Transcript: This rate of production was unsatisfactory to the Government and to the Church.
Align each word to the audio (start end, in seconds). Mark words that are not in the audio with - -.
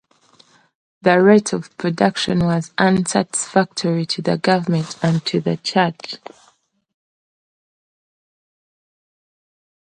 This 1.03 1.21
rate 1.21 1.53
of 1.53 1.77
production 1.77 2.39
was 2.39 2.73
unsatisfactory 2.79 4.07
to 4.07 4.23
the 4.23 4.35
Government 4.35 4.97
and 5.03 5.23
to 5.27 5.39
the 5.39 5.57
Church. 5.57 6.15